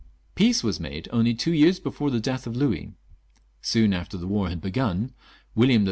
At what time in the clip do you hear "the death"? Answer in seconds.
2.09-2.47